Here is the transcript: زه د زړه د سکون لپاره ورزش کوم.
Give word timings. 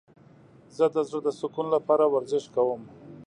زه 0.77 0.85
د 0.95 0.97
زړه 1.09 1.19
د 1.25 1.29
سکون 1.39 1.67
لپاره 1.75 2.05
ورزش 2.13 2.43
کوم. 2.55 2.81